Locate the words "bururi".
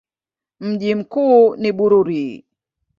1.71-2.45